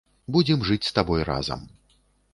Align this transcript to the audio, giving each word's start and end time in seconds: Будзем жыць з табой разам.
Будзем 0.35 0.63
жыць 0.69 0.81
з 0.89 0.95
табой 0.97 1.21
разам. 1.31 1.61